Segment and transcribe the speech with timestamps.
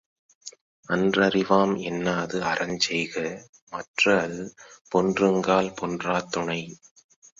[0.89, 3.15] அன்றறிவாம் என்னாது அறஞ்செய்க
[3.71, 4.41] மற்றுஅது
[4.87, 6.61] பொன்றுங்கால் பொன்றாத் துணை.